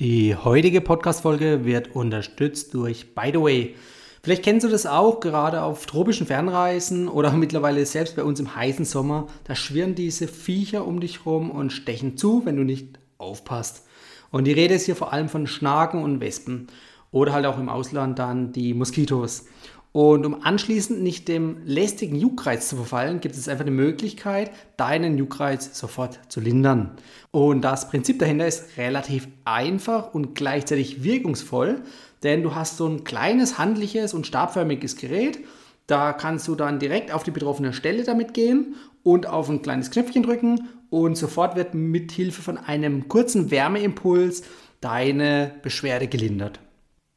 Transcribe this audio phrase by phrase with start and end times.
[0.00, 3.74] Die heutige Podcast-Folge wird unterstützt durch By the Way.
[4.22, 8.54] Vielleicht kennst du das auch, gerade auf tropischen Fernreisen oder mittlerweile selbst bei uns im
[8.54, 9.26] heißen Sommer.
[9.42, 13.88] Da schwirren diese Viecher um dich rum und stechen zu, wenn du nicht aufpasst.
[14.30, 16.68] Und die Rede ist hier vor allem von Schnaken und Wespen
[17.10, 19.46] oder halt auch im Ausland dann die Moskitos.
[19.92, 25.16] Und um anschließend nicht dem lästigen Juckreiz zu verfallen, gibt es einfach die Möglichkeit, deinen
[25.16, 26.92] Juckreiz sofort zu lindern.
[27.30, 31.82] Und das Prinzip dahinter ist relativ einfach und gleichzeitig wirkungsvoll,
[32.22, 35.38] denn du hast so ein kleines, handliches und stabförmiges Gerät.
[35.86, 39.90] Da kannst du dann direkt auf die betroffene Stelle damit gehen und auf ein kleines
[39.90, 44.42] Knöpfchen drücken und sofort wird mit Hilfe von einem kurzen Wärmeimpuls
[44.80, 46.60] deine Beschwerde gelindert.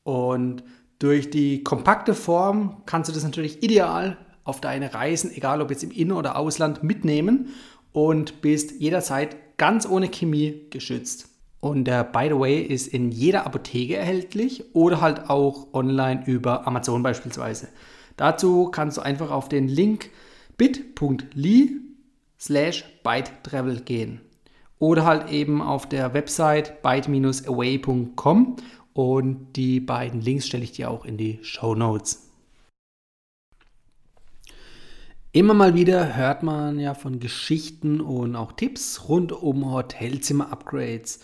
[0.03, 0.63] Und
[1.01, 5.83] durch die kompakte Form kannst du das natürlich ideal auf deine Reisen, egal ob jetzt
[5.83, 7.49] im In- oder Ausland, mitnehmen
[7.91, 11.29] und bist jederzeit ganz ohne Chemie geschützt.
[11.59, 16.67] Und der By the Way ist in jeder Apotheke erhältlich oder halt auch online über
[16.67, 17.69] Amazon beispielsweise.
[18.15, 20.11] Dazu kannst du einfach auf den Link
[20.57, 21.81] bit.ly
[22.39, 24.21] slash bytetravel gehen.
[24.77, 28.55] Oder halt eben auf der Website byte-away.com
[28.93, 32.31] und die beiden Links stelle ich dir auch in die Show Notes.
[35.33, 41.21] Immer mal wieder hört man ja von Geschichten und auch Tipps rund um Hotelzimmer-Upgrades.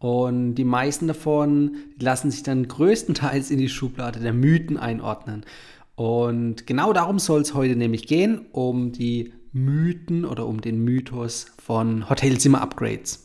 [0.00, 5.46] Und die meisten davon lassen sich dann größtenteils in die Schublade der Mythen einordnen.
[5.94, 11.46] Und genau darum soll es heute nämlich gehen, um die Mythen oder um den Mythos
[11.64, 13.23] von Hotelzimmer-Upgrades.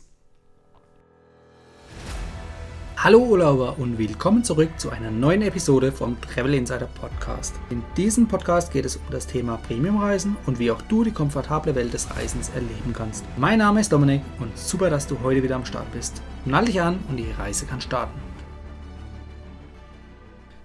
[3.02, 7.56] Hallo Urlauber und willkommen zurück zu einer neuen Episode vom Travel Insider Podcast.
[7.70, 11.76] In diesem Podcast geht es um das Thema Premiumreisen und wie auch du die komfortable
[11.76, 13.24] Welt des Reisens erleben kannst.
[13.38, 16.22] Mein Name ist Dominik und super, dass du heute wieder am Start bist.
[16.44, 18.20] Nall dich an und die Reise kann starten.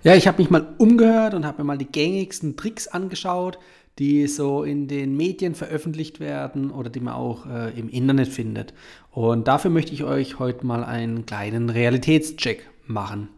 [0.03, 3.61] Ja, ich habe mich mal umgehört und habe mir mal die gängigsten Tricks angeschaut,
[3.99, 8.75] die so in den Medien veröffentlicht werden oder die man auch äh, im Internet findet.
[9.11, 13.29] Und dafür möchte ich euch heute mal einen kleinen Realitätscheck machen.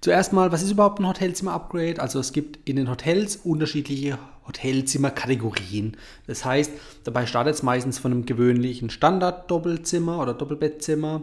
[0.00, 2.00] Zuerst mal, was ist überhaupt ein Hotelzimmer-Upgrade?
[2.00, 5.96] Also es gibt in den Hotels unterschiedliche Hotelzimmer-Kategorien.
[6.26, 6.72] Das heißt,
[7.04, 11.22] dabei startet es meistens von einem gewöhnlichen Standard-Doppelzimmer oder Doppelbettzimmer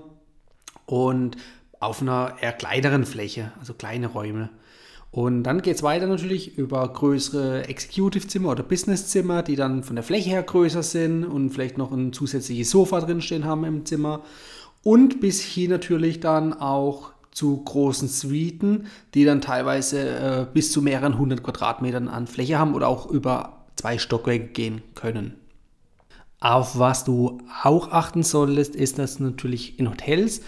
[0.85, 1.35] und
[1.79, 4.49] auf einer eher kleineren Fläche, also kleine Räume.
[5.11, 10.03] Und dann geht es weiter natürlich über größere Executive-Zimmer oder Business-Zimmer, die dann von der
[10.03, 14.21] Fläche her größer sind und vielleicht noch ein zusätzliches Sofa drinstehen haben im Zimmer.
[14.83, 20.81] Und bis hin natürlich dann auch zu großen Suiten, die dann teilweise äh, bis zu
[20.81, 25.35] mehreren hundert Quadratmetern an Fläche haben oder auch über zwei Stockwerke gehen können.
[26.39, 30.41] Auf was du auch achten solltest, ist, dass natürlich in Hotels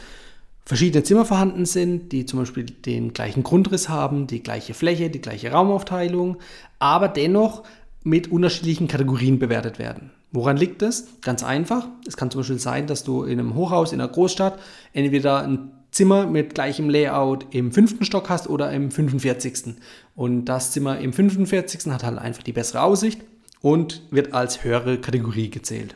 [0.66, 5.22] verschiedene Zimmer vorhanden sind, die zum Beispiel den gleichen Grundriss haben, die gleiche Fläche, die
[5.22, 6.38] gleiche Raumaufteilung,
[6.80, 7.64] aber dennoch
[8.04, 10.12] mit unterschiedlichen Kategorien bewertet werden.
[10.32, 11.08] Woran liegt das?
[11.22, 11.88] Ganz einfach.
[12.08, 14.60] Es kann zum Beispiel sein, dass du in einem Hochhaus in einer Großstadt
[14.94, 19.76] entweder ein Zimmer mit gleichem Layout im fünften Stock hast oder im 45.
[20.16, 21.92] Und das Zimmer im 45.
[21.92, 23.20] hat halt einfach die bessere Aussicht
[23.60, 25.96] und wird als höhere Kategorie gezählt.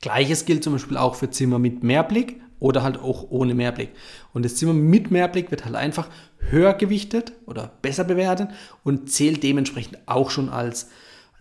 [0.00, 3.90] Gleiches gilt zum Beispiel auch für Zimmer mit Mehrblick oder halt auch ohne Mehrblick.
[4.32, 6.08] Und das Zimmer mit Mehrblick wird halt einfach
[6.38, 8.50] höher gewichtet oder besser bewertet
[8.84, 10.88] und zählt dementsprechend auch schon als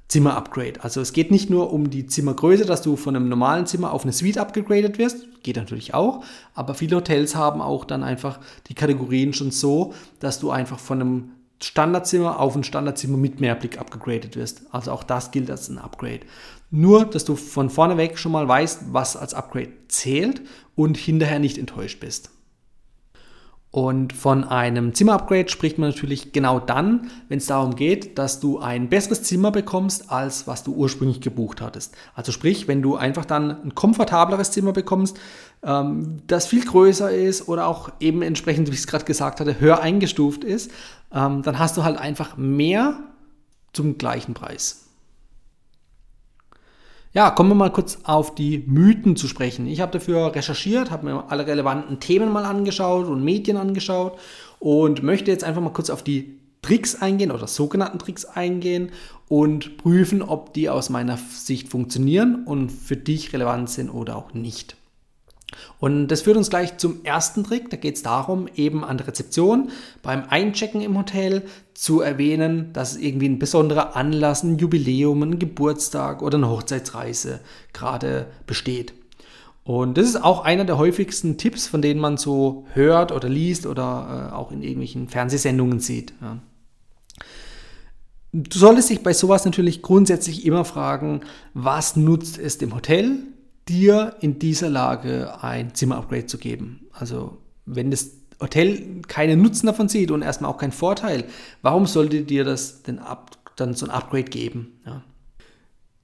[0.08, 0.84] Zimmer-Upgrade.
[0.84, 4.02] Also es geht nicht nur um die Zimmergröße, dass du von einem normalen Zimmer auf
[4.02, 6.24] eine Suite abgegradet wirst, geht natürlich auch,
[6.56, 11.02] aber viele Hotels haben auch dann einfach die Kategorien schon so, dass du einfach von
[11.02, 11.32] einem
[11.64, 14.64] Standardzimmer auf ein Standardzimmer mit Mehrblick abgegradet wirst.
[14.72, 16.22] Also auch das gilt als ein Upgrade.
[16.70, 20.42] Nur, dass du von vorne weg schon mal weißt, was als Upgrade zählt
[20.76, 22.32] und hinterher nicht enttäuscht bist.
[23.72, 28.60] Und von einem Zimmerupgrade spricht man natürlich genau dann, wenn es darum geht, dass du
[28.60, 31.96] ein besseres Zimmer bekommst, als was du ursprünglich gebucht hattest.
[32.14, 35.18] Also sprich, wenn du einfach dann ein komfortableres Zimmer bekommst,
[35.64, 39.62] ähm, das viel größer ist oder auch eben entsprechend, wie ich es gerade gesagt hatte,
[39.62, 40.70] höher eingestuft ist,
[41.14, 43.00] ähm, dann hast du halt einfach mehr
[43.74, 44.88] zum gleichen Preis.
[47.14, 49.68] Ja, kommen wir mal kurz auf die Mythen zu sprechen.
[49.68, 54.18] Ich habe dafür recherchiert, habe mir alle relevanten Themen mal angeschaut und Medien angeschaut
[54.60, 58.92] und möchte jetzt einfach mal kurz auf die Tricks eingehen oder sogenannten Tricks eingehen
[59.28, 64.34] und prüfen, ob die aus meiner Sicht funktionieren und für dich relevant sind oder auch
[64.34, 64.78] nicht.
[65.80, 67.70] Und das führt uns gleich zum ersten Trick.
[67.70, 69.70] Da geht es darum, eben an der Rezeption
[70.02, 71.44] beim Einchecken im Hotel
[71.74, 77.40] zu erwähnen, dass es irgendwie ein besonderer Anlass, ein Jubiläum, ein Geburtstag oder eine Hochzeitsreise
[77.74, 78.94] gerade besteht.
[79.64, 83.66] Und das ist auch einer der häufigsten Tipps, von denen man so hört oder liest
[83.66, 86.14] oder äh, auch in irgendwelchen Fernsehsendungen sieht.
[86.22, 86.40] Ja.
[88.34, 91.22] Du solltest dich bei sowas natürlich grundsätzlich immer fragen,
[91.54, 93.20] was nutzt es dem Hotel,
[93.68, 96.88] dir in dieser Lage ein Zimmerupgrade zu geben?
[96.92, 101.26] Also wenn das Hotel keinen Nutzen davon sieht und erstmal auch keinen Vorteil,
[101.62, 104.80] warum sollte dir das denn ab, dann so ein Upgrade geben?
[104.86, 105.04] Ja.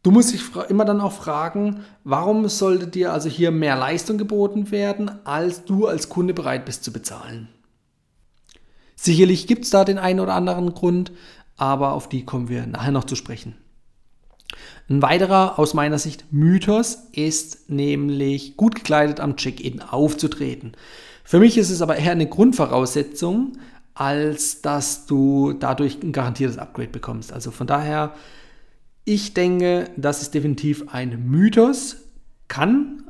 [0.03, 4.71] Du musst dich immer dann auch fragen, warum sollte dir also hier mehr Leistung geboten
[4.71, 7.49] werden, als du als Kunde bereit bist zu bezahlen?
[8.95, 11.11] Sicherlich gibt es da den einen oder anderen Grund,
[11.57, 13.55] aber auf die kommen wir nachher noch zu sprechen.
[14.89, 20.73] Ein weiterer aus meiner Sicht Mythos ist nämlich gut gekleidet am Check-in aufzutreten.
[21.25, 23.57] Für mich ist es aber eher eine Grundvoraussetzung,
[23.93, 27.33] als dass du dadurch ein garantiertes Upgrade bekommst.
[27.33, 28.13] Also von daher,
[29.03, 31.97] ich denke, das ist definitiv ein Mythos,
[32.47, 33.03] kann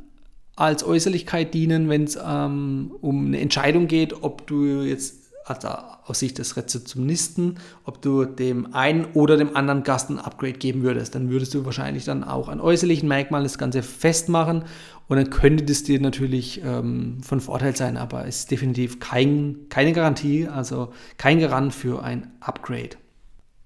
[0.56, 5.68] als Äußerlichkeit dienen, wenn es ähm, um eine Entscheidung geht, ob du jetzt also
[6.04, 10.82] aus Sicht des Rezeptionisten, ob du dem einen oder dem anderen Gast ein Upgrade geben
[10.82, 11.14] würdest.
[11.14, 14.64] Dann würdest du wahrscheinlich dann auch an äußerlichen Merkmalen das Ganze festmachen
[15.08, 19.56] und dann könnte das dir natürlich ähm, von Vorteil sein, aber es ist definitiv kein,
[19.70, 22.90] keine Garantie, also kein Garant für ein Upgrade.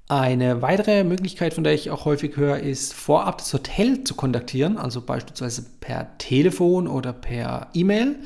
[0.08, 4.76] Eine weitere Möglichkeit, von der ich auch häufig höre, ist vorab das Hotel zu kontaktieren,
[4.76, 8.16] also beispielsweise per Telefon oder per E-Mail,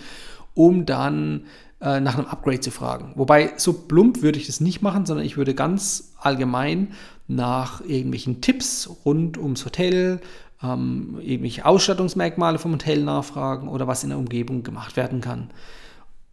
[0.54, 1.44] um dann
[1.80, 3.12] äh, nach einem Upgrade zu fragen.
[3.16, 6.94] Wobei so plump würde ich das nicht machen, sondern ich würde ganz allgemein
[7.28, 10.20] nach irgendwelchen Tipps rund ums Hotel,
[10.62, 15.50] ähm, irgendwelche Ausstattungsmerkmale vom Hotel nachfragen oder was in der Umgebung gemacht werden kann.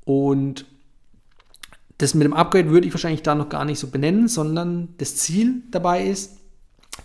[0.06, 0.66] Und
[1.98, 5.16] das mit dem Upgrade würde ich wahrscheinlich da noch gar nicht so benennen, sondern das
[5.18, 6.38] Ziel dabei ist,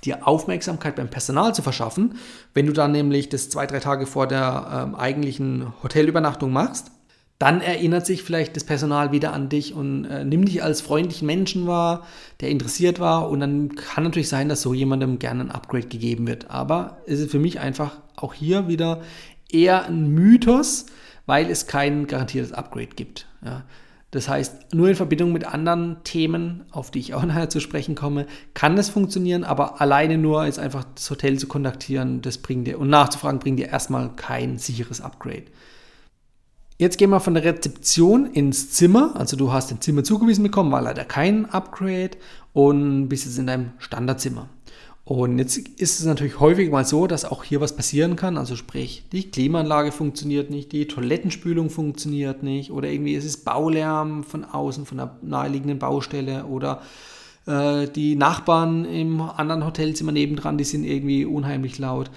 [0.05, 2.15] dir Aufmerksamkeit beim Personal zu verschaffen.
[2.55, 6.91] Wenn du dann nämlich das zwei, drei Tage vor der ähm, eigentlichen Hotelübernachtung machst,
[7.39, 11.27] dann erinnert sich vielleicht das Personal wieder an dich und äh, nimmt dich als freundlichen
[11.27, 12.05] Menschen wahr,
[12.41, 13.29] der interessiert war.
[13.31, 16.51] Und dann kann natürlich sein, dass so jemandem gerne ein Upgrade gegeben wird.
[16.51, 19.03] Aber es ist für mich einfach auch hier wieder
[19.51, 20.87] eher ein Mythos,
[21.27, 23.27] weil es kein garantiertes Upgrade gibt.
[23.45, 23.65] Ja.
[24.11, 27.95] Das heißt, nur in Verbindung mit anderen Themen, auf die ich auch nachher zu sprechen
[27.95, 32.67] komme, kann das funktionieren, aber alleine nur jetzt einfach das Hotel zu kontaktieren, das bringt
[32.67, 35.45] dir und nachzufragen, bringt dir erstmal kein sicheres Upgrade.
[36.81, 39.17] Jetzt gehen wir von der Rezeption ins Zimmer.
[39.17, 42.13] Also du hast ein Zimmer zugewiesen bekommen, war leider kein Upgrade
[42.53, 44.49] und bist jetzt in deinem Standardzimmer.
[45.05, 48.39] Und jetzt ist es natürlich häufig mal so, dass auch hier was passieren kann.
[48.39, 54.23] Also sprich, die Klimaanlage funktioniert nicht, die Toilettenspülung funktioniert nicht oder irgendwie ist es Baulärm
[54.23, 56.83] von außen, von einer naheliegenden Baustelle oder
[57.47, 62.11] äh, die Nachbarn im anderen Hotelzimmer nebendran, die sind irgendwie unheimlich laut.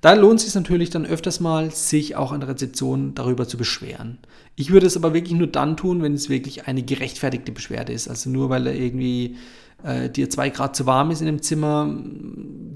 [0.00, 3.56] Da lohnt es sich natürlich dann öfters mal, sich auch an der Rezeption darüber zu
[3.56, 4.18] beschweren.
[4.54, 8.08] Ich würde es aber wirklich nur dann tun, wenn es wirklich eine gerechtfertigte Beschwerde ist.
[8.08, 9.36] Also nur weil da irgendwie
[9.82, 11.92] äh, dir zwei Grad zu warm ist in dem Zimmer,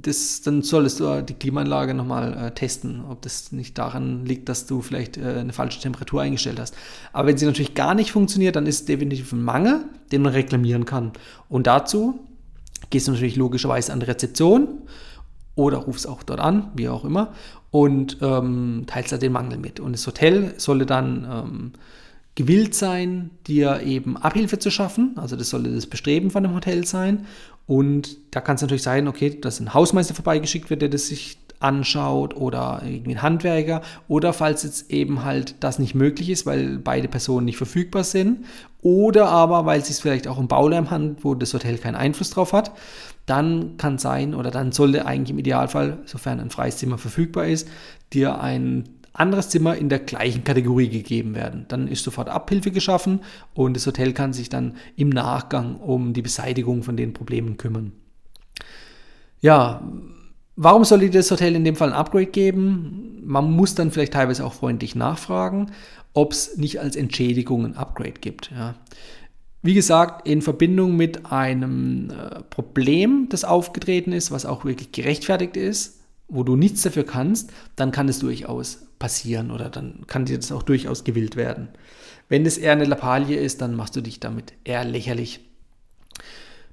[0.03, 4.67] das, dann solltest du die Klimaanlage nochmal äh, testen, ob das nicht daran liegt, dass
[4.67, 6.75] du vielleicht äh, eine falsche Temperatur eingestellt hast.
[7.13, 10.33] Aber wenn sie natürlich gar nicht funktioniert, dann ist es definitiv ein Mangel, den man
[10.33, 11.13] reklamieren kann.
[11.49, 12.19] Und dazu
[12.91, 14.69] gehst du natürlich logischerweise an die Rezeption
[15.55, 17.33] oder rufst auch dort an, wie auch immer,
[17.71, 19.81] und ähm, teilst da den Mangel mit.
[19.81, 21.73] Und das Hotel solle dann ähm,
[22.35, 25.13] gewillt sein, dir eben Abhilfe zu schaffen.
[25.17, 27.27] Also das sollte das Bestreben von dem Hotel sein.
[27.67, 31.42] Und da kann es natürlich sein, okay, dass ein Hausmeister vorbeigeschickt wird, der das sich
[31.63, 36.79] anschaut oder irgendwie ein Handwerker oder falls jetzt eben halt das nicht möglich ist, weil
[36.79, 38.45] beide Personen nicht verfügbar sind
[38.81, 42.31] oder aber weil es sich vielleicht auch um Baulärm handelt, wo das Hotel keinen Einfluss
[42.31, 42.73] drauf hat,
[43.27, 47.69] dann kann sein oder dann sollte eigentlich im Idealfall, sofern ein freies Zimmer verfügbar ist,
[48.13, 51.67] dir ein anderes Zimmer in der gleichen Kategorie gegeben werden.
[51.69, 53.21] Dann ist sofort Abhilfe geschaffen
[53.55, 57.93] und das Hotel kann sich dann im Nachgang um die Beseitigung von den Problemen kümmern.
[59.41, 59.83] Ja,
[60.57, 63.21] warum sollte das Hotel in dem Fall ein Upgrade geben?
[63.25, 65.73] Man muss dann vielleicht teilweise auch freundlich nachfragen,
[66.13, 68.51] ob es nicht als Entschädigung ein Upgrade gibt.
[68.51, 68.75] Ja.
[69.63, 75.57] Wie gesagt, in Verbindung mit einem äh, Problem, das aufgetreten ist, was auch wirklich gerechtfertigt
[75.57, 80.39] ist, wo du nichts dafür kannst, dann kann es durchaus passieren oder dann kann dir
[80.39, 81.69] das auch durchaus gewillt werden.
[82.29, 85.41] Wenn es eher eine Lappalie ist, dann machst du dich damit eher lächerlich.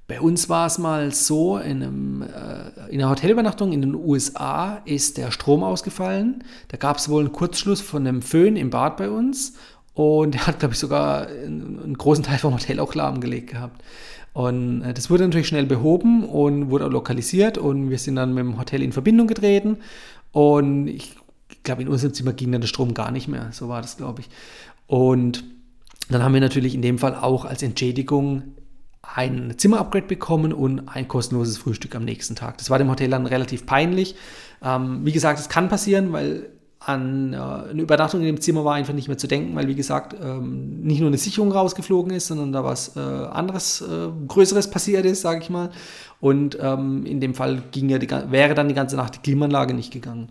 [0.10, 4.82] Bei uns war es mal so, in, einem, äh, in einer Hotelübernachtung in den USA
[4.86, 6.44] ist der Strom ausgefallen.
[6.70, 9.54] Da gab es wohl einen Kurzschluss von einem Föhn im Bad bei uns
[9.94, 13.84] und er hat, glaube ich, sogar einen großen Teil vom Hotel auch lahmgelegt gehabt.
[14.34, 18.34] Und äh, das wurde natürlich schnell behoben und wurde auch lokalisiert und wir sind dann
[18.34, 19.78] mit dem Hotel in Verbindung getreten.
[20.32, 21.18] Und ich
[21.62, 23.50] glaube, in unserem Zimmer ging dann der Strom gar nicht mehr.
[23.52, 24.30] So war das, glaube ich.
[24.88, 25.44] Und
[26.10, 28.56] dann haben wir natürlich in dem Fall auch als Entschädigung
[29.02, 32.58] ein Zimmerupgrade bekommen und ein kostenloses Frühstück am nächsten Tag.
[32.58, 34.16] Das war dem Hotel dann relativ peinlich.
[34.64, 38.76] Ähm, wie gesagt, es kann passieren, weil an äh, eine Übernachtung in dem Zimmer war
[38.76, 42.28] einfach nicht mehr zu denken, weil wie gesagt ähm, nicht nur eine Sicherung rausgeflogen ist,
[42.28, 45.72] sondern da was äh, anderes, äh, Größeres passiert ist, sage ich mal.
[46.22, 49.74] Und ähm, in dem Fall ging ja die, wäre dann die ganze Nacht die Klimaanlage
[49.74, 50.30] nicht gegangen.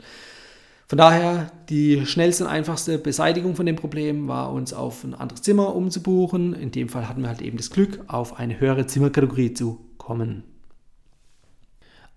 [0.89, 5.43] Von daher, die schnellste und einfachste Beseitigung von dem Problem war, uns auf ein anderes
[5.43, 6.55] Zimmer umzubuchen.
[6.55, 10.45] In dem Fall hatten wir halt eben das Glück, auf eine höhere Zimmerkategorie zu kommen.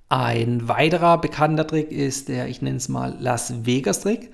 [0.08, 4.32] Ein weiterer bekannter Trick ist der, ich nenne es mal Las Vegas Trick.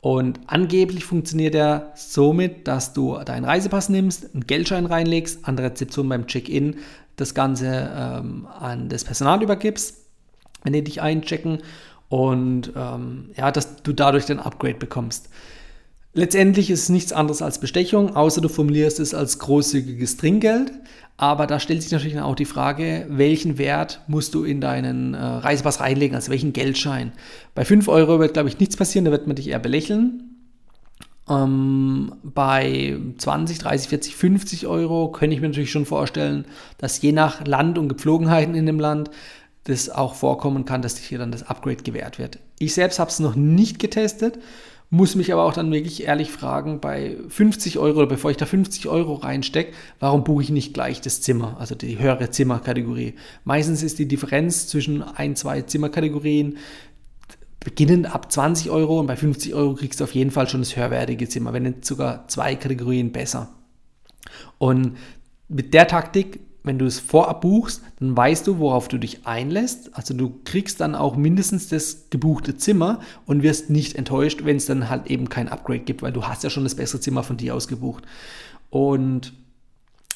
[0.00, 5.66] Und angeblich funktioniert er somit, dass du deinen Reisepass nimmst, einen Geldschein reinlegst, an der
[5.66, 6.78] Rezeption beim Check-in
[7.14, 10.04] das Ganze ähm, an das Personal übergibst,
[10.64, 11.58] wenn die dich einchecken
[12.08, 15.28] und ähm, ja, dass du dadurch den Upgrade bekommst.
[16.14, 20.72] Letztendlich ist es nichts anderes als Bestechung, außer du formulierst es als großzügiges Trinkgeld.
[21.20, 25.18] Aber da stellt sich natürlich auch die Frage, welchen Wert musst du in deinen äh,
[25.18, 27.12] Reisepass reinlegen, also welchen Geldschein.
[27.56, 30.28] Bei 5 Euro wird, glaube ich, nichts passieren, da wird man dich eher belächeln.
[31.28, 36.46] Ähm, bei 20, 30, 40, 50 Euro könnte ich mir natürlich schon vorstellen,
[36.78, 39.10] dass je nach Land und Gepflogenheiten in dem Land
[39.68, 42.38] das auch vorkommen kann, dass hier dann das Upgrade gewährt wird.
[42.58, 44.38] Ich selbst habe es noch nicht getestet,
[44.90, 48.88] muss mich aber auch dann wirklich ehrlich fragen, bei 50 Euro bevor ich da 50
[48.88, 53.14] Euro reinstecke, warum buche ich nicht gleich das Zimmer, also die höhere Zimmerkategorie?
[53.44, 56.56] Meistens ist die Differenz zwischen ein, zwei Zimmerkategorien
[57.60, 60.74] beginnend ab 20 Euro und bei 50 Euro kriegst du auf jeden Fall schon das
[60.74, 63.50] höherwertige Zimmer, wenn nicht sogar zwei Kategorien besser.
[64.56, 64.96] Und
[65.48, 69.90] mit der Taktik wenn du es vorab buchst, dann weißt du, worauf du dich einlässt.
[69.96, 74.66] Also du kriegst dann auch mindestens das gebuchte Zimmer und wirst nicht enttäuscht, wenn es
[74.66, 77.36] dann halt eben kein Upgrade gibt, weil du hast ja schon das bessere Zimmer von
[77.36, 78.04] dir aus gebucht.
[78.70, 79.32] Und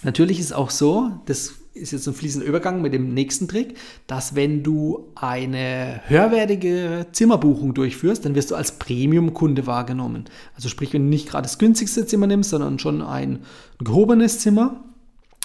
[0.04, 4.34] natürlich ist auch so, das ist jetzt ein fließender Übergang mit dem nächsten Trick, dass
[4.34, 10.26] wenn du eine höherwertige Zimmerbuchung durchführst, dann wirst du als Premium-Kunde wahrgenommen.
[10.54, 13.40] Also sprich, wenn du nicht gerade das günstigste Zimmer nimmst, sondern schon ein
[13.78, 14.84] gehobenes Zimmer,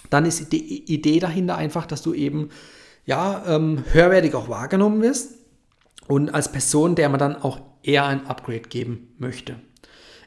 [0.09, 2.49] dann ist die Idee dahinter einfach, dass du eben
[3.05, 5.35] ja, ähm, höherwertig auch wahrgenommen wirst
[6.07, 9.55] und als Person, der man dann auch eher ein Upgrade geben möchte.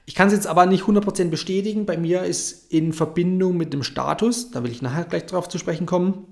[0.06, 1.86] Ich kann es jetzt aber nicht 100% bestätigen.
[1.86, 5.58] Bei mir ist in Verbindung mit dem Status, da will ich nachher gleich drauf zu
[5.58, 6.26] sprechen kommen,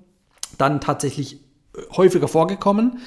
[0.56, 2.98] dann tatsächlich äh, häufiger vorgekommen,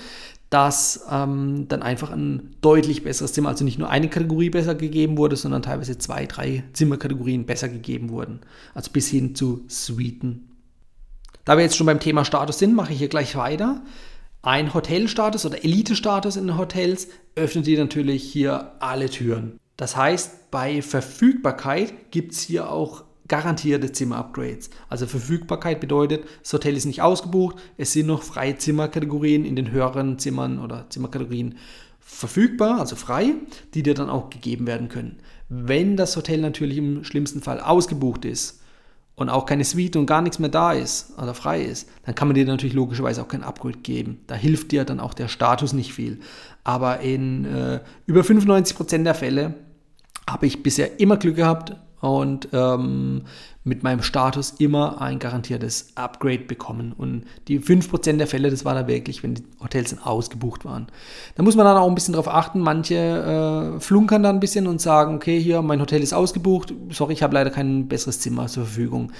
[0.51, 5.17] dass ähm, dann einfach ein deutlich besseres Zimmer, also nicht nur eine Kategorie besser gegeben
[5.17, 8.41] wurde, sondern teilweise zwei, drei Zimmerkategorien besser gegeben wurden.
[8.73, 10.51] Also bis hin zu Suiten.
[11.45, 13.81] Da wir jetzt schon beim Thema Status sind, mache ich hier gleich weiter.
[14.41, 19.57] Ein Hotelstatus oder Elite-Status in Hotels öffnet dir natürlich hier alle Türen.
[19.77, 24.69] Das heißt, bei Verfügbarkeit gibt es hier auch garantierte Zimmer-Upgrades.
[24.89, 29.71] Also Verfügbarkeit bedeutet, das Hotel ist nicht ausgebucht, es sind noch freie Zimmerkategorien in den
[29.71, 31.55] höheren Zimmern oder Zimmerkategorien
[32.01, 33.35] verfügbar, also frei,
[33.73, 35.19] die dir dann auch gegeben werden können.
[35.47, 38.59] Wenn das Hotel natürlich im schlimmsten Fall ausgebucht ist
[39.15, 42.27] und auch keine Suite und gar nichts mehr da ist oder frei ist, dann kann
[42.27, 44.19] man dir natürlich logischerweise auch kein Upgrade geben.
[44.27, 46.19] Da hilft dir dann auch der Status nicht viel.
[46.65, 49.53] Aber in äh, über 95% der Fälle
[50.29, 53.23] habe ich bisher immer Glück gehabt, und ähm,
[53.63, 56.93] mit meinem Status immer ein garantiertes Upgrade bekommen.
[56.97, 60.87] Und die 5% der Fälle, das war da wirklich, wenn die Hotels dann ausgebucht waren.
[61.35, 62.59] Da muss man dann auch ein bisschen drauf achten.
[62.59, 67.13] Manche äh, flunkern dann ein bisschen und sagen, okay, hier, mein Hotel ist ausgebucht, sorry,
[67.13, 69.11] ich habe leider kein besseres Zimmer zur Verfügung.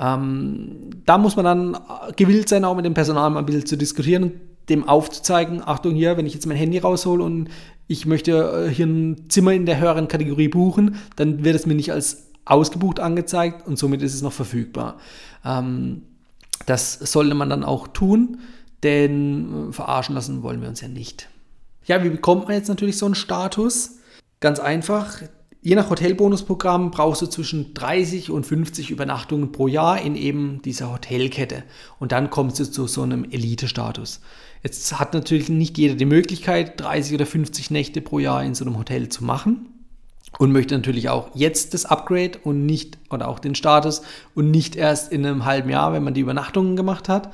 [0.00, 1.78] Ähm, da muss man dann
[2.16, 4.32] gewillt sein, auch mit dem Personal mal ein bisschen zu diskutieren und
[4.68, 7.48] dem aufzuzeigen, Achtung hier, wenn ich jetzt mein Handy raushole und
[7.88, 11.74] ich möchte äh, hier ein Zimmer in der höheren Kategorie buchen, dann wird es mir
[11.74, 14.98] nicht als ausgebucht angezeigt und somit ist es noch verfügbar.
[15.44, 16.02] Ähm,
[16.66, 18.38] das sollte man dann auch tun,
[18.82, 21.28] denn äh, verarschen lassen wollen wir uns ja nicht.
[21.84, 23.98] Ja, wie bekommt man jetzt natürlich so einen Status?
[24.40, 25.22] Ganz einfach,
[25.66, 30.92] Je nach Hotelbonusprogramm brauchst du zwischen 30 und 50 Übernachtungen pro Jahr in eben dieser
[30.92, 31.64] Hotelkette.
[31.98, 34.20] Und dann kommst du zu so einem Elite-Status.
[34.66, 38.64] Jetzt hat natürlich nicht jeder die Möglichkeit, 30 oder 50 Nächte pro Jahr in so
[38.64, 39.68] einem Hotel zu machen.
[40.40, 44.02] Und möchte natürlich auch jetzt das Upgrade und nicht, oder auch den Status
[44.34, 47.32] und nicht erst in einem halben Jahr, wenn man die Übernachtungen gemacht hat.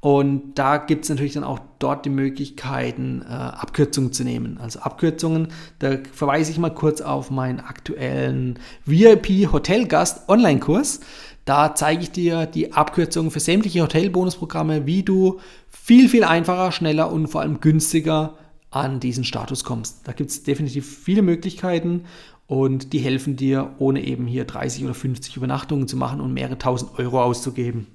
[0.00, 4.56] Und da gibt es natürlich dann auch dort die Möglichkeiten, äh, Abkürzungen zu nehmen.
[4.58, 5.48] Also Abkürzungen,
[5.78, 11.00] da verweise ich mal kurz auf meinen aktuellen VIP Hotelgast Online-Kurs.
[11.44, 15.40] Da zeige ich dir die Abkürzungen für sämtliche Hotelbonusprogramme, wie du
[15.72, 18.36] viel, viel einfacher, schneller und vor allem günstiger
[18.70, 20.06] an diesen Status kommst.
[20.06, 22.04] Da gibt es definitiv viele Möglichkeiten
[22.46, 26.58] und die helfen dir, ohne eben hier 30 oder 50 Übernachtungen zu machen und mehrere
[26.58, 27.86] tausend Euro auszugeben.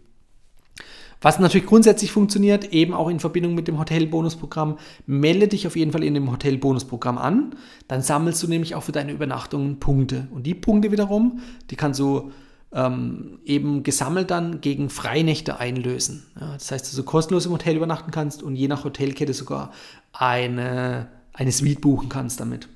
[1.21, 5.91] Was natürlich grundsätzlich funktioniert, eben auch in Verbindung mit dem Hotelbonusprogramm, melde dich auf jeden
[5.91, 7.55] Fall in dem Hotelbonusprogramm an.
[7.87, 10.27] Dann sammelst du nämlich auch für deine Übernachtungen Punkte.
[10.31, 11.39] Und die Punkte wiederum,
[11.71, 12.31] die kannst du
[12.73, 16.23] ähm, eben gesammelt dann gegen Freinächte einlösen.
[16.39, 19.71] Ja, das heißt, dass du kostenlos im Hotel übernachten kannst und je nach Hotelkette sogar
[20.13, 22.67] eine, eine Suite buchen kannst damit.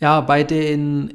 [0.00, 1.14] Ja, bei den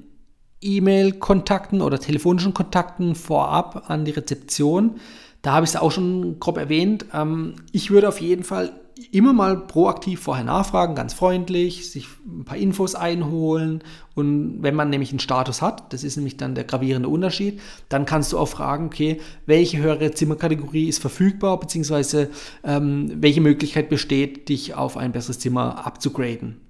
[0.62, 5.00] E-Mail-Kontakten oder telefonischen Kontakten vorab an die Rezeption
[5.44, 7.06] da habe ich es auch schon grob erwähnt.
[7.14, 8.72] Ähm, ich würde auf jeden Fall
[9.12, 13.84] immer mal proaktiv vorher nachfragen, ganz freundlich, sich ein paar Infos einholen.
[14.16, 18.06] Und wenn man nämlich einen Status hat, das ist nämlich dann der gravierende Unterschied, dann
[18.06, 22.30] kannst du auch fragen, okay, welche höhere Zimmerkategorie ist verfügbar, beziehungsweise
[22.64, 26.62] ähm, welche Möglichkeit besteht, dich auf ein besseres Zimmer abzugraden.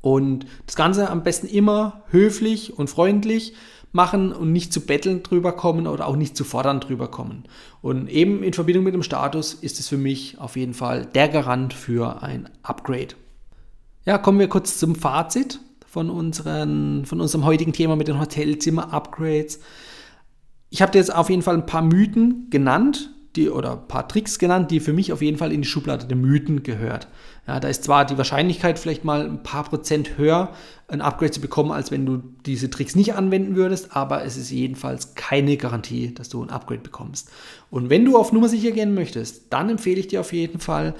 [0.00, 3.54] Und das Ganze am besten immer höflich und freundlich
[3.96, 7.44] machen und nicht zu betteln drüber kommen oder auch nicht zu fordern drüber kommen.
[7.82, 11.28] Und eben in Verbindung mit dem Status ist es für mich auf jeden Fall der
[11.28, 13.16] Garant für ein Upgrade.
[14.04, 19.58] Ja, kommen wir kurz zum Fazit von, unseren, von unserem heutigen Thema mit den Hotelzimmer-Upgrades.
[20.70, 24.06] Ich habe dir jetzt auf jeden Fall ein paar Mythen genannt, die, oder ein paar
[24.06, 27.08] Tricks genannt, die für mich auf jeden Fall in die Schublade der Mythen gehört.
[27.46, 30.50] Ja, da ist zwar die Wahrscheinlichkeit vielleicht mal ein paar Prozent höher,
[30.88, 34.50] ein Upgrade zu bekommen, als wenn du diese Tricks nicht anwenden würdest, aber es ist
[34.50, 37.30] jedenfalls keine Garantie, dass du ein Upgrade bekommst.
[37.70, 40.94] Und wenn du auf Nummer sicher gehen möchtest, dann empfehle ich dir auf jeden Fall,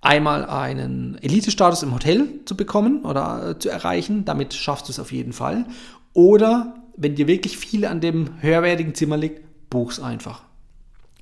[0.00, 4.24] einmal einen Elite-Status im Hotel zu bekommen oder äh, zu erreichen.
[4.24, 5.66] Damit schaffst du es auf jeden Fall.
[6.12, 10.42] Oder wenn dir wirklich viel an dem höherwertigen Zimmer liegt, buch's einfach.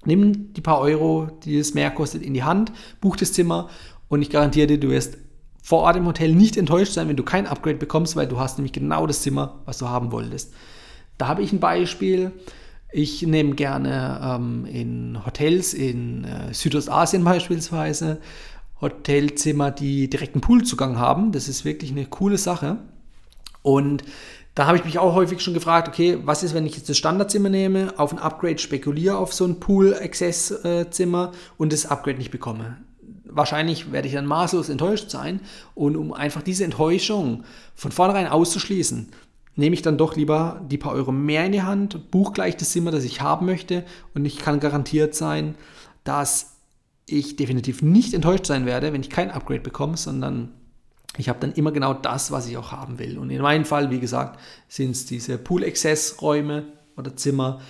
[0.05, 3.69] Nimm die paar Euro, die es mehr kostet, in die Hand, buch das Zimmer
[4.09, 5.19] und ich garantiere dir, du wirst
[5.62, 8.59] vor Ort im Hotel nicht enttäuscht sein, wenn du kein Upgrade bekommst, weil du hast
[8.59, 10.55] nämlich genau das Zimmer, was du haben wolltest.
[11.19, 12.33] Da habe ich ein Beispiel.
[12.91, 18.19] Ich nehme gerne ähm, in Hotels in äh, Südostasien beispielsweise
[18.80, 21.32] Hotelzimmer, die direkten Poolzugang haben.
[21.32, 22.78] Das ist wirklich eine coole Sache.
[23.63, 24.04] Und
[24.54, 26.97] da habe ich mich auch häufig schon gefragt, okay, was ist, wenn ich jetzt das
[26.97, 32.78] Standardzimmer nehme, auf ein Upgrade spekuliere, auf so ein Pool-Access-Zimmer und das Upgrade nicht bekomme?
[33.30, 35.41] Wahrscheinlich werde ich dann maßlos enttäuscht sein
[35.75, 39.08] und um einfach diese Enttäuschung von vornherein auszuschließen,
[39.56, 42.71] nehme ich dann doch lieber die paar Euro mehr in die Hand, buche gleich das
[42.71, 45.56] Zimmer, das ich haben möchte und ich kann garantiert sein,
[46.04, 46.56] dass
[47.06, 50.50] ich definitiv nicht enttäuscht sein werde, wenn ich kein Upgrade bekomme, sondern
[51.17, 53.19] ich habe dann immer genau das, was ich auch haben will.
[53.19, 54.38] Und in meinem Fall, wie gesagt,
[54.69, 57.60] sind es diese Pool-Access-Räume oder Zimmer.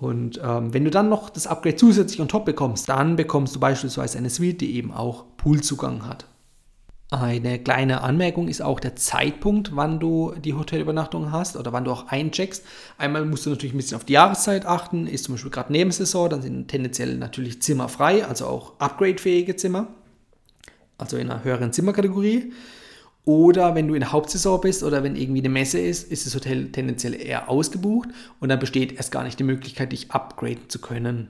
[0.00, 3.60] Und ähm, wenn du dann noch das Upgrade zusätzlich on top bekommst, dann bekommst du
[3.60, 6.26] beispielsweise eine Suite, die eben auch Poolzugang hat.
[7.10, 11.90] Eine kleine Anmerkung ist auch der Zeitpunkt, wann du die Hotelübernachtung hast oder wann du
[11.90, 12.62] auch eincheckst.
[12.98, 15.06] Einmal musst du natürlich ein bisschen auf die Jahreszeit achten.
[15.06, 19.88] Ist zum Beispiel gerade Nebensaison, dann sind tendenziell natürlich Zimmer frei, also auch upgradefähige Zimmer,
[20.98, 22.52] also in einer höheren Zimmerkategorie.
[23.28, 26.34] Oder wenn du in der Hauptsaison bist oder wenn irgendwie eine Messe ist, ist das
[26.34, 28.08] Hotel tendenziell eher ausgebucht
[28.40, 31.28] und dann besteht erst gar nicht die Möglichkeit, dich upgraden zu können.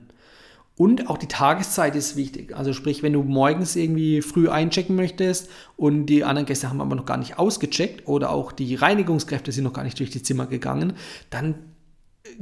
[0.77, 2.55] Und auch die Tageszeit ist wichtig.
[2.55, 6.95] Also sprich, wenn du morgens irgendwie früh einchecken möchtest und die anderen Gäste haben aber
[6.95, 10.45] noch gar nicht ausgecheckt oder auch die Reinigungskräfte sind noch gar nicht durch die Zimmer
[10.45, 10.93] gegangen,
[11.31, 11.55] dann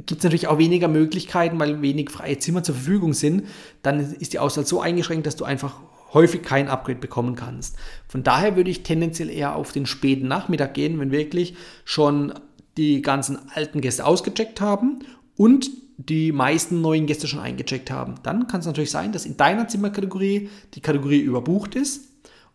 [0.06, 3.42] gibt es natürlich auch weniger Möglichkeiten, weil wenig freie Zimmer zur Verfügung sind.
[3.82, 5.80] Dann ist die Auswahl so eingeschränkt, dass du einfach
[6.12, 7.76] häufig kein Upgrade bekommen kannst.
[8.08, 12.34] Von daher würde ich tendenziell eher auf den späten Nachmittag gehen, wenn wirklich schon
[12.76, 15.00] die ganzen alten Gäste ausgecheckt haben
[15.36, 18.14] und die meisten neuen Gäste schon eingecheckt haben.
[18.22, 22.04] Dann kann es natürlich sein, dass in deiner Zimmerkategorie die Kategorie überbucht ist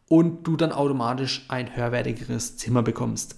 [0.07, 3.35] und du dann automatisch ein höherwertigeres Zimmer bekommst.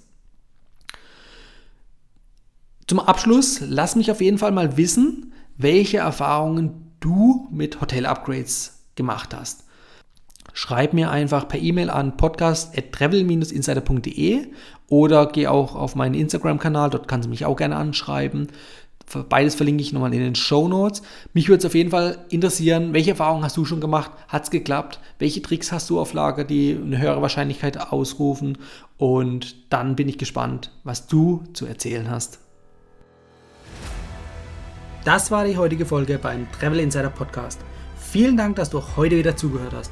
[2.88, 9.34] Zum Abschluss lass mich auf jeden Fall mal wissen, welche Erfahrungen du mit Hotel-Upgrades gemacht
[9.34, 9.66] hast
[10.56, 14.48] schreib mir einfach per E-Mail an podcast.travel-insider.de
[14.88, 18.48] oder geh auch auf meinen Instagram-Kanal, dort kannst du mich auch gerne anschreiben.
[19.30, 21.04] Beides verlinke ich nochmal in den Show Notes.
[21.34, 24.10] Mich würde es auf jeden Fall interessieren, welche Erfahrungen hast du schon gemacht?
[24.28, 25.00] Hat es geklappt?
[25.20, 28.58] Welche Tricks hast du auf Lager, die eine höhere Wahrscheinlichkeit ausrufen?
[28.98, 32.40] Und dann bin ich gespannt, was du zu erzählen hast.
[35.04, 37.60] Das war die heutige Folge beim Travel Insider Podcast.
[37.96, 39.92] Vielen Dank, dass du heute wieder zugehört hast.